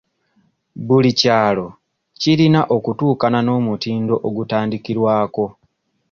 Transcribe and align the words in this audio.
Buli 0.87 1.11
kyalo 1.19 1.67
kirina 2.19 2.61
okutuukana 2.75 3.39
n'omutindo 3.43 4.15
ogutandikirwako. 4.27 5.45